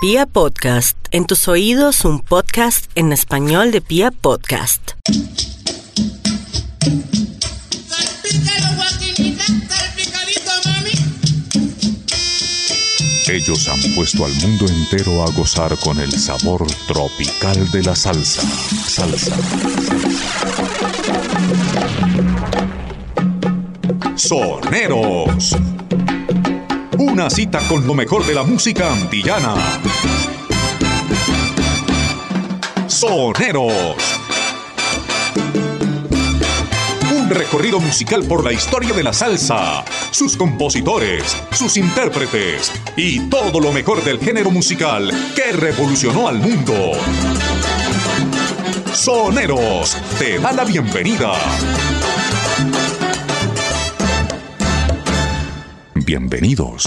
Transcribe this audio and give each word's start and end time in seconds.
Pia 0.00 0.26
Podcast, 0.26 0.96
en 1.10 1.26
tus 1.26 1.48
oídos 1.48 2.04
un 2.04 2.20
podcast 2.20 2.88
en 2.94 3.12
español 3.12 3.72
de 3.72 3.80
Pia 3.80 4.12
Podcast. 4.12 4.92
Ellos 13.26 13.66
han 13.66 13.94
puesto 13.96 14.24
al 14.24 14.32
mundo 14.34 14.66
entero 14.68 15.24
a 15.24 15.32
gozar 15.32 15.76
con 15.80 15.98
el 15.98 16.12
sabor 16.12 16.64
tropical 16.86 17.68
de 17.72 17.82
la 17.82 17.96
salsa. 17.96 18.42
Salsa. 18.86 19.36
Soneros. 24.14 25.56
Una 27.18 27.30
cita 27.30 27.58
con 27.66 27.84
lo 27.84 27.94
mejor 27.94 28.24
de 28.24 28.32
la 28.32 28.44
música 28.44 28.92
antillana. 28.92 29.56
Soneros. 32.86 33.96
Un 37.10 37.28
recorrido 37.28 37.80
musical 37.80 38.22
por 38.22 38.44
la 38.44 38.52
historia 38.52 38.94
de 38.94 39.02
la 39.02 39.12
salsa, 39.12 39.84
sus 40.12 40.36
compositores, 40.36 41.36
sus 41.50 41.76
intérpretes 41.76 42.70
y 42.96 43.28
todo 43.28 43.58
lo 43.58 43.72
mejor 43.72 44.04
del 44.04 44.20
género 44.20 44.52
musical 44.52 45.10
que 45.34 45.50
revolucionó 45.50 46.28
al 46.28 46.38
mundo. 46.38 46.92
Soneros 48.94 49.96
te 50.20 50.38
da 50.38 50.52
la 50.52 50.62
bienvenida. 50.62 51.32
Bienvenidos. 56.08 56.86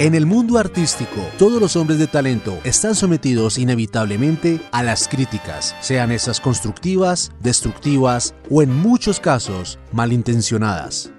En 0.00 0.16
el 0.16 0.26
mundo 0.26 0.58
artístico, 0.58 1.20
todos 1.38 1.60
los 1.60 1.76
hombres 1.76 2.00
de 2.00 2.08
talento 2.08 2.58
están 2.64 2.96
sometidos 2.96 3.56
inevitablemente 3.56 4.60
a 4.72 4.82
las 4.82 5.06
críticas, 5.06 5.76
sean 5.80 6.10
esas 6.10 6.40
constructivas, 6.40 7.30
destructivas 7.38 8.34
o 8.50 8.62
en 8.62 8.74
muchos 8.74 9.20
casos 9.20 9.78
malintencionadas. 9.92 11.13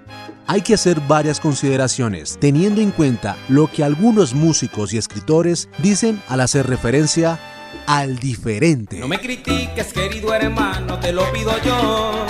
Hay 0.48 0.62
que 0.62 0.74
hacer 0.74 1.00
varias 1.00 1.40
consideraciones, 1.40 2.38
teniendo 2.40 2.80
en 2.80 2.92
cuenta 2.92 3.36
lo 3.48 3.66
que 3.66 3.82
algunos 3.82 4.32
músicos 4.32 4.92
y 4.92 4.98
escritores 4.98 5.68
dicen 5.78 6.22
al 6.28 6.40
hacer 6.40 6.68
referencia 6.68 7.40
al 7.86 8.20
diferente. 8.20 9.00
No 9.00 9.08
me 9.08 9.20
critiques, 9.20 9.92
querido 9.92 10.32
hermano, 10.32 11.00
te 11.00 11.12
lo 11.12 11.30
pido 11.32 11.50
yo. 11.64 12.26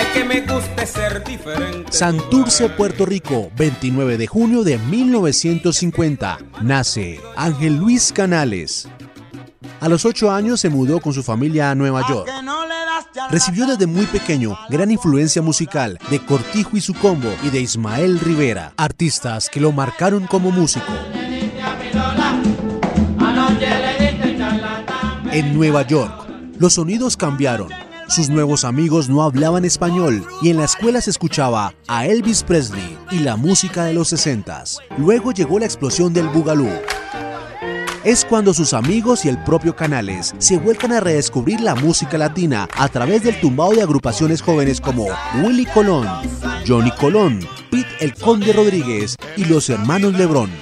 Es 0.00 0.06
que 0.14 0.24
me 0.24 0.40
guste 0.42 0.86
ser 0.86 1.24
diferente. 1.24 1.90
Santurce, 1.90 2.68
Puerto 2.68 3.06
Rico, 3.06 3.50
29 3.56 4.16
de 4.16 4.26
junio 4.28 4.62
de 4.62 4.78
1950. 4.78 6.38
Nace 6.62 7.20
Ángel 7.34 7.76
Luis 7.76 8.12
Canales. 8.12 8.88
A 9.80 9.88
los 9.88 10.04
8 10.04 10.30
años 10.30 10.60
se 10.60 10.70
mudó 10.70 11.00
con 11.00 11.12
su 11.12 11.24
familia 11.24 11.72
a 11.72 11.74
Nueva 11.74 12.08
York. 12.08 12.28
Recibió 13.30 13.66
desde 13.66 13.86
muy 13.86 14.06
pequeño 14.06 14.56
gran 14.68 14.90
influencia 14.90 15.42
musical 15.42 15.98
de 16.10 16.24
Cortijo 16.24 16.76
y 16.76 16.80
su 16.80 16.94
combo 16.94 17.32
y 17.42 17.50
de 17.50 17.60
Ismael 17.60 18.20
Rivera, 18.20 18.72
artistas 18.76 19.48
que 19.48 19.60
lo 19.60 19.72
marcaron 19.72 20.26
como 20.26 20.50
músico. 20.50 20.92
En 25.32 25.54
Nueva 25.54 25.82
York, 25.82 26.28
los 26.58 26.74
sonidos 26.74 27.16
cambiaron. 27.16 27.68
Sus 28.08 28.30
nuevos 28.30 28.64
amigos 28.64 29.08
no 29.08 29.22
hablaban 29.22 29.64
español 29.64 30.24
y 30.40 30.50
en 30.50 30.58
la 30.58 30.64
escuela 30.64 31.00
se 31.00 31.10
escuchaba 31.10 31.74
a 31.88 32.06
Elvis 32.06 32.44
Presley 32.44 32.96
y 33.10 33.18
la 33.18 33.36
música 33.36 33.84
de 33.84 33.92
los 33.92 34.08
60. 34.08 34.64
Luego 34.96 35.32
llegó 35.32 35.58
la 35.58 35.66
explosión 35.66 36.12
del 36.12 36.28
Boogaloo. 36.28 36.95
Es 38.06 38.24
cuando 38.24 38.54
sus 38.54 38.72
amigos 38.72 39.24
y 39.24 39.28
el 39.28 39.36
propio 39.42 39.74
Canales 39.74 40.32
se 40.38 40.58
vuelcan 40.58 40.92
a 40.92 41.00
redescubrir 41.00 41.60
la 41.60 41.74
música 41.74 42.16
latina 42.16 42.68
a 42.76 42.88
través 42.88 43.24
del 43.24 43.40
tumbado 43.40 43.72
de 43.72 43.82
agrupaciones 43.82 44.42
jóvenes 44.42 44.80
como 44.80 45.08
Willy 45.42 45.66
Colón, 45.66 46.06
Johnny 46.64 46.92
Colón, 46.92 47.40
Pete 47.68 47.88
el 47.98 48.14
Conde 48.14 48.52
Rodríguez 48.52 49.16
y 49.36 49.46
los 49.46 49.68
hermanos 49.70 50.14
Lebrón. 50.14 50.52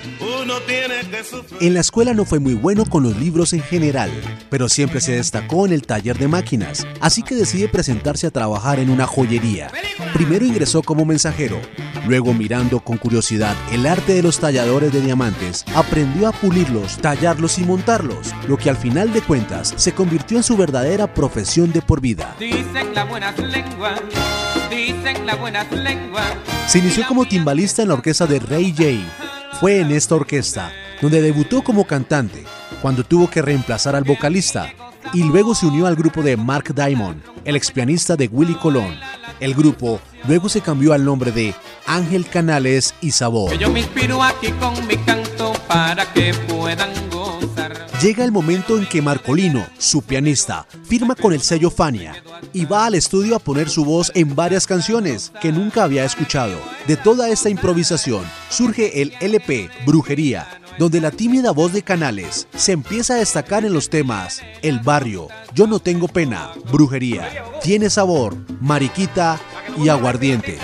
En 1.61 1.75
la 1.75 1.81
escuela 1.81 2.15
no 2.15 2.25
fue 2.25 2.39
muy 2.39 2.55
bueno 2.55 2.85
con 2.85 3.03
los 3.03 3.17
libros 3.17 3.53
en 3.53 3.63
general, 3.63 4.11
pero 4.51 4.69
siempre 4.69 5.01
se 5.01 5.13
destacó 5.13 5.67
en 5.67 5.73
el 5.73 5.83
taller 5.83 6.19
de 6.19 6.29
máquinas, 6.29 6.87
así 7.01 7.23
que 7.23 7.35
decide 7.35 7.69
presentarse 7.69 8.27
a 8.27 8.31
trabajar 8.31 8.79
en 8.79 8.91
una 8.91 9.07
joyería. 9.07 9.71
Primero 10.13 10.45
ingresó 10.45 10.83
como 10.83 11.05
mensajero, 11.05 11.61
luego 12.07 12.35
mirando 12.35 12.81
con 12.81 12.99
curiosidad 12.99 13.57
el 13.73 13.87
arte 13.87 14.15
de 14.15 14.23
los 14.23 14.39
talladores 14.39 14.93
de 14.93 15.01
diamantes, 15.01 15.65
aprendió 15.75 16.29
a 16.29 16.33
pulirlos, 16.33 16.99
tallarlos 16.99 17.59
y 17.59 17.65
montarlos, 17.65 18.33
lo 18.49 18.57
que 18.57 18.71
al 18.71 18.77
final 18.77 19.13
de 19.13 19.23
cuentas 19.23 19.75
se 19.77 19.93
convirtió 19.93 20.37
en 20.37 20.43
su 20.43 20.57
verdadera 20.57 21.13
profesión 21.13 21.73
de 21.73 21.83
por 21.83 22.01
vida. 22.01 22.35
Dicen 22.39 22.95
las 22.95 23.09
buenas 23.09 23.39
lenguas, 23.39 24.01
dicen 24.71 25.27
las 25.27 25.39
buenas 25.39 25.71
lenguas. 25.73 26.35
Se 26.67 26.79
inició 26.79 27.07
como 27.07 27.27
timbalista 27.27 27.83
en 27.83 27.89
la 27.89 27.95
orquesta 27.95 28.27
de 28.27 28.41
Ray 28.41 28.73
J. 28.73 29.59
Fue 29.61 29.81
en 29.81 29.93
esta 29.93 30.17
orquesta 30.17 30.73
donde 31.05 31.21
debutó 31.21 31.63
como 31.63 31.87
cantante, 31.87 32.45
cuando 32.81 33.05
tuvo 33.05 33.29
que 33.29 33.43
reemplazar 33.43 33.95
al 33.95 34.05
vocalista, 34.05 34.73
y 35.13 35.23
luego 35.23 35.55
se 35.55 35.67
unió 35.67 35.87
al 35.87 35.97
grupo 35.97 36.23
de 36.23 36.35
Mark 36.35 36.75
Diamond, 36.75 37.21
el 37.45 37.57
ex 37.57 37.71
pianista 37.71 38.17
de 38.17 38.27
Willy 38.27 38.55
Colón. 38.55 38.99
El 39.39 39.55
grupo 39.55 40.01
luego 40.27 40.49
se 40.49 40.63
cambió 40.63 40.95
al 40.95 41.05
nombre 41.05 41.31
de 41.31 41.55
Ángel 41.85 42.27
Canales 42.27 42.95
y 43.03 43.11
Sabor. 43.11 43.51
Que 43.51 43.59
yo 43.59 43.71
me 43.71 43.81
inspiro 43.81 44.23
aquí 44.23 44.51
con 44.53 44.87
mi 44.87 44.97
canto 44.97 45.53
para 45.69 46.11
que 46.11 46.33
puedan 46.49 46.91
gozar. 47.11 47.85
Llega 48.01 48.25
el 48.25 48.33
momento 48.33 48.79
en 48.79 48.87
que 48.87 49.03
Marcolino, 49.03 49.67
su 49.79 50.01
pianista, 50.03 50.67
firma 50.85 51.15
con 51.15 51.33
el 51.33 51.41
sello 51.43 51.71
Fania 51.71 52.15
y 52.53 52.65
va 52.65 52.87
al 52.87 52.95
estudio 52.95 53.37
a 53.37 53.39
poner 53.39 53.69
su 53.69 53.85
voz 53.85 54.11
en 54.15 54.35
varias 54.35 54.67
canciones 54.67 55.33
que 55.41 55.53
nunca 55.53 55.85
había 55.85 56.05
escuchado. 56.05 56.59
De 56.87 56.97
toda 56.97 57.29
esta 57.29 57.51
improvisación 57.51 58.25
surge 58.49 59.03
el 59.03 59.13
LP 59.21 59.71
Brujería, 59.87 60.47
donde 60.79 61.01
la 61.01 61.11
tímida 61.11 61.51
voz 61.51 61.73
de 61.73 61.83
Canales 61.83 62.49
se 62.57 62.73
empieza 62.73 63.15
a 63.15 63.19
destacar 63.19 63.65
en 63.65 63.73
los 63.73 63.91
temas 63.91 64.43
El 64.63 64.81
Barrio, 64.81 65.29
Yo 65.55 65.67
no 65.67 65.79
tengo 65.79 66.09
pena, 66.09 66.51
Brujería, 66.73 67.29
Tiene 67.63 67.91
sabor, 67.91 68.37
Mariquita 68.61 69.41
y 69.77 69.89
Aguardiente. 69.89 70.59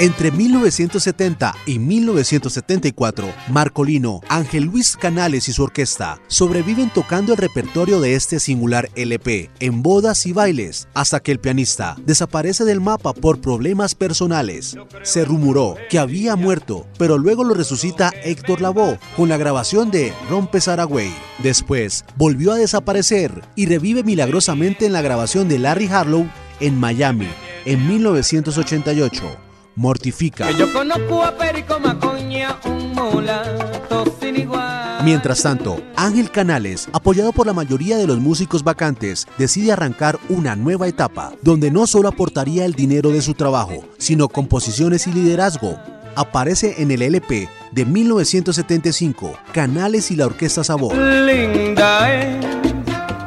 Entre 0.00 0.30
1970 0.30 1.54
y 1.66 1.78
1974, 1.78 3.34
Marcolino, 3.50 4.22
Ángel 4.30 4.64
Luis 4.64 4.96
Canales 4.96 5.46
y 5.50 5.52
su 5.52 5.62
orquesta 5.62 6.22
sobreviven 6.26 6.88
tocando 6.88 7.34
el 7.34 7.38
repertorio 7.38 8.00
de 8.00 8.14
este 8.14 8.40
singular 8.40 8.88
LP 8.94 9.50
en 9.60 9.82
bodas 9.82 10.24
y 10.24 10.32
bailes, 10.32 10.88
hasta 10.94 11.20
que 11.20 11.32
el 11.32 11.38
pianista 11.38 11.96
desaparece 12.06 12.64
del 12.64 12.80
mapa 12.80 13.12
por 13.12 13.42
problemas 13.42 13.94
personales. 13.94 14.74
Se 15.02 15.26
rumoró 15.26 15.76
que 15.90 15.98
había 15.98 16.34
muerto, 16.34 16.86
pero 16.96 17.18
luego 17.18 17.44
lo 17.44 17.52
resucita 17.52 18.10
Héctor 18.24 18.62
Lavoe 18.62 18.98
con 19.18 19.28
la 19.28 19.36
grabación 19.36 19.90
de 19.90 20.14
Rompe 20.30 20.62
Saragüey. 20.62 21.12
Después 21.42 22.06
volvió 22.16 22.52
a 22.52 22.56
desaparecer 22.56 23.42
y 23.54 23.66
revive 23.66 24.02
milagrosamente 24.02 24.86
en 24.86 24.94
la 24.94 25.02
grabación 25.02 25.46
de 25.46 25.58
Larry 25.58 25.88
Harlow 25.88 26.26
en 26.58 26.80
Miami 26.80 27.28
en 27.66 27.86
1988 27.86 29.49
mortifica. 29.80 30.46
Que 30.46 30.54
yo 30.54 30.70
conozco 30.72 31.24
a 31.24 31.34
Perico 31.36 31.80
Macoña, 31.80 32.58
un 32.66 32.92
mulato 32.92 34.04
sin 34.20 34.36
igual. 34.36 35.02
Mientras 35.02 35.42
tanto, 35.42 35.82
Ángel 35.96 36.30
Canales, 36.30 36.88
apoyado 36.92 37.32
por 37.32 37.46
la 37.46 37.54
mayoría 37.54 37.96
de 37.96 38.06
los 38.06 38.20
músicos 38.20 38.62
vacantes, 38.62 39.26
decide 39.38 39.72
arrancar 39.72 40.18
una 40.28 40.54
nueva 40.54 40.86
etapa, 40.86 41.32
donde 41.40 41.70
no 41.70 41.86
solo 41.86 42.08
aportaría 42.08 42.66
el 42.66 42.74
dinero 42.74 43.10
de 43.10 43.22
su 43.22 43.32
trabajo, 43.32 43.82
sino 43.96 44.28
composiciones 44.28 45.06
y 45.06 45.12
liderazgo. 45.12 45.78
Aparece 46.14 46.82
en 46.82 46.90
el 46.90 47.00
LP 47.00 47.48
de 47.72 47.84
1975, 47.86 49.32
Canales 49.52 50.10
y 50.10 50.16
la 50.16 50.26
Orquesta 50.26 50.62
Sabor. 50.62 50.94
Linda 50.94 52.12
es 52.12 52.44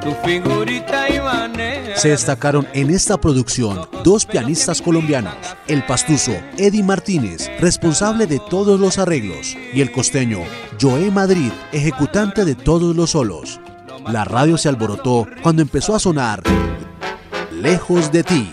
tu 0.02 0.12
figurita. 0.24 1.13
Se 2.04 2.10
destacaron 2.10 2.68
en 2.74 2.90
esta 2.90 3.18
producción 3.18 3.88
dos 4.04 4.26
pianistas 4.26 4.82
colombianos, 4.82 5.38
el 5.70 5.86
pastuso 5.86 6.34
Eddie 6.58 6.84
Martínez, 6.84 7.50
responsable 7.62 8.28
de 8.28 8.42
todos 8.50 8.78
los 8.78 8.98
arreglos, 8.98 9.56
y 9.74 9.80
el 9.80 9.90
costeño 9.90 10.40
Joé 10.82 11.12
Madrid, 11.12 11.50
ejecutante 11.72 12.44
de 12.44 12.56
todos 12.56 12.94
los 12.94 13.12
solos. 13.12 13.62
La 14.06 14.26
radio 14.26 14.58
se 14.58 14.68
alborotó 14.68 15.26
cuando 15.42 15.62
empezó 15.62 15.96
a 15.96 16.00
sonar 16.00 16.44
Lejos 17.54 18.12
de 18.12 18.24
ti. 18.26 18.52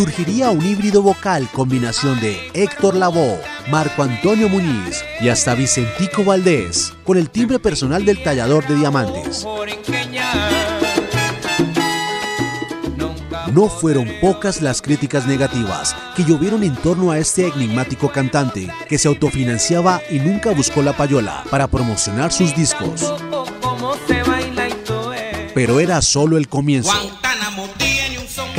Surgiría 0.00 0.48
un 0.48 0.64
híbrido 0.64 1.02
vocal 1.02 1.46
combinación 1.52 2.18
de 2.20 2.50
Héctor 2.54 2.94
Lavoe, 2.94 3.38
Marco 3.70 4.02
Antonio 4.02 4.48
Muñiz 4.48 5.04
y 5.20 5.28
hasta 5.28 5.54
Vicentico 5.54 6.24
Valdés, 6.24 6.94
con 7.04 7.18
el 7.18 7.28
timbre 7.28 7.58
personal 7.58 8.02
del 8.06 8.22
tallador 8.22 8.66
de 8.66 8.76
diamantes. 8.76 9.46
No 13.52 13.68
fueron 13.68 14.08
pocas 14.22 14.62
las 14.62 14.80
críticas 14.80 15.26
negativas 15.26 15.94
que 16.16 16.24
llovieron 16.24 16.62
en 16.62 16.76
torno 16.76 17.10
a 17.10 17.18
este 17.18 17.48
enigmático 17.48 18.10
cantante 18.10 18.72
que 18.88 18.96
se 18.96 19.06
autofinanciaba 19.06 20.00
y 20.08 20.18
nunca 20.18 20.52
buscó 20.52 20.80
la 20.80 20.96
payola 20.96 21.44
para 21.50 21.66
promocionar 21.66 22.32
sus 22.32 22.56
discos. 22.56 23.12
Pero 25.54 25.78
era 25.78 26.00
solo 26.00 26.38
el 26.38 26.48
comienzo. 26.48 27.19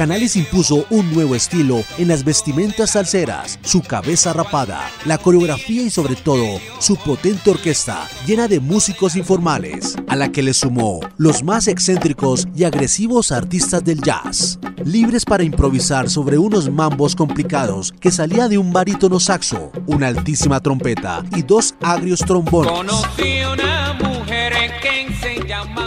Canales 0.02 0.36
impuso 0.36 0.88
un 0.90 1.14
nuevo 1.14 1.36
estilo 1.36 1.84
en 2.00 2.08
las 2.08 2.24
vestimentas 2.24 2.90
salseras, 2.90 3.60
su 3.62 3.84
cabeza 3.84 4.34
rapada, 4.34 4.90
la 5.06 5.20
coreografía 5.20 5.84
y 5.84 5.92
sobre 5.92 6.16
todo 6.16 6.60
su 6.80 6.96
potente 6.96 7.52
orquesta 7.52 8.08
llena 8.26 8.48
de 8.48 8.60
músicos 8.60 9.16
informales, 9.16 9.96
a 10.08 10.16
la 10.16 10.32
que 10.32 10.42
le 10.42 10.56
sumó 10.56 11.02
los 11.18 11.44
más 11.44 11.68
excéntricos 11.68 12.48
y 12.56 12.64
agresivos 12.64 13.32
artistas 13.32 13.84
del 13.84 14.02
jazz, 14.02 14.58
libres 14.84 15.24
para 15.24 15.44
improvisar 15.44 16.10
sobre 16.10 16.40
unos 16.40 16.72
mambos 16.72 17.16
complicados 17.16 17.94
que 18.00 18.10
salía 18.10 18.48
de 18.48 18.58
un 18.58 18.74
barítono 18.74 19.20
saxo, 19.20 19.72
una 19.86 20.08
altísima 20.08 20.62
trompeta 20.62 21.24
y 21.36 21.44
dos 21.44 21.76
agrios 21.80 22.22
trombones. 22.22 22.92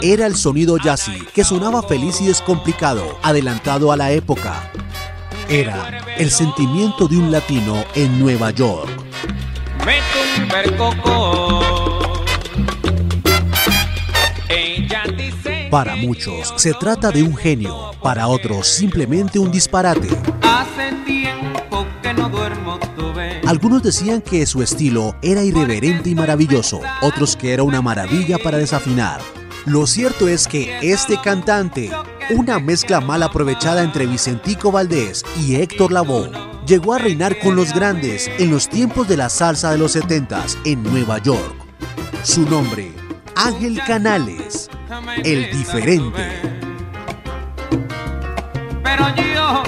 Era 0.01 0.27
el 0.27 0.35
sonido 0.35 0.77
jazzy 0.77 1.25
que 1.33 1.43
sonaba 1.43 1.81
feliz 1.83 2.21
y 2.21 2.27
descomplicado, 2.27 3.17
adelantado 3.23 3.91
a 3.91 3.97
la 3.97 4.11
época. 4.11 4.71
Era 5.49 5.99
el 6.17 6.29
sentimiento 6.31 7.07
de 7.07 7.17
un 7.17 7.31
latino 7.31 7.83
en 7.95 8.19
Nueva 8.19 8.51
York. 8.51 8.89
Para 15.71 15.95
muchos 15.95 16.53
se 16.57 16.73
trata 16.73 17.11
de 17.11 17.23
un 17.23 17.35
genio, 17.35 17.91
para 18.01 18.27
otros 18.27 18.67
simplemente 18.67 19.39
un 19.39 19.51
disparate. 19.51 20.09
Algunos 23.47 23.83
decían 23.83 24.21
que 24.21 24.45
su 24.45 24.63
estilo 24.63 25.15
era 25.21 25.43
irreverente 25.43 26.09
y 26.09 26.15
maravilloso, 26.15 26.81
otros 27.01 27.35
que 27.35 27.53
era 27.53 27.63
una 27.63 27.81
maravilla 27.81 28.37
para 28.39 28.57
desafinar. 28.57 29.21
Lo 29.65 29.87
cierto 29.87 30.27
es 30.27 30.47
que 30.47 30.77
este 30.83 31.19
cantante, 31.19 31.89
una 32.29 32.59
mezcla 32.59 33.01
mal 33.01 33.23
aprovechada 33.23 33.81
entre 33.81 34.05
Vicentico 34.05 34.71
Valdés 34.71 35.25
y 35.41 35.55
Héctor 35.55 35.91
Lavoe, 35.91 36.29
llegó 36.67 36.93
a 36.93 36.99
reinar 36.99 37.39
con 37.39 37.55
los 37.55 37.73
grandes 37.73 38.29
en 38.37 38.51
los 38.51 38.69
tiempos 38.69 39.07
de 39.07 39.17
la 39.17 39.27
salsa 39.27 39.71
de 39.71 39.79
los 39.79 39.93
70 39.93 40.45
en 40.65 40.83
Nueva 40.83 41.17
York. 41.17 41.55
Su 42.21 42.47
nombre, 42.47 42.91
Ángel 43.35 43.81
Canales, 43.87 44.69
el 45.23 45.49
diferente. 45.51 46.41
Pero 48.83 49.15
yo 49.15 49.63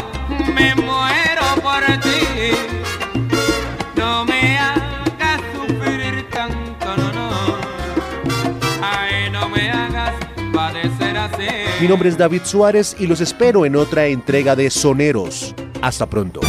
Mi 11.79 11.87
nombre 11.87 12.09
es 12.09 12.17
David 12.17 12.41
Suárez 12.43 12.95
y 12.97 13.05
los 13.05 13.21
espero 13.21 13.63
en 13.63 13.75
otra 13.75 14.07
entrega 14.07 14.55
de 14.55 14.71
Soneros. 14.71 15.53
Hasta 15.79 16.07
pronto. 16.07 16.41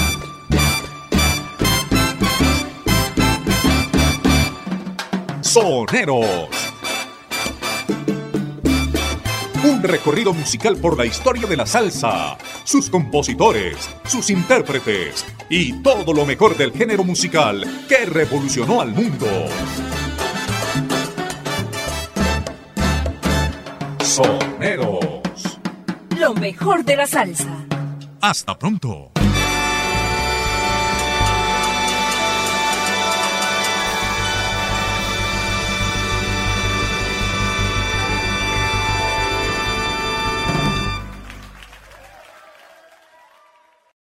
Soneros. 5.43 6.49
Un 9.65 9.83
recorrido 9.83 10.33
musical 10.33 10.79
por 10.79 10.97
la 10.97 11.05
historia 11.05 11.47
de 11.47 11.59
la 11.59 11.67
salsa, 11.67 12.39
sus 12.65 12.89
compositores, 12.89 13.77
sus 14.07 14.31
intérpretes 14.31 15.27
y 15.51 15.75
todo 15.83 16.15
lo 16.15 16.25
mejor 16.25 16.57
del 16.57 16.73
género 16.73 17.05
musical 17.05 17.85
que 17.87 18.07
revolucionó 18.07 18.81
al 18.81 18.95
mundo. 18.95 19.27
Soneros. 24.03 25.18
Lo 26.29 26.35
mejor 26.35 26.85
de 26.85 26.95
la 26.95 27.07
salsa. 27.07 27.49
Hasta 28.21 28.59
pronto. 28.59 29.18